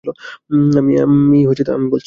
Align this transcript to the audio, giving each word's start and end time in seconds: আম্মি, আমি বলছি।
আম্মি, 0.51 0.93
আমি 1.03 1.37
বলছি। 1.45 1.63